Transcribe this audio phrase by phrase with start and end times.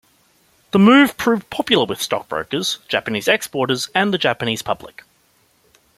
[0.71, 5.03] The move proved popular with stock brokers, Japanese exporters, and the Japanese public.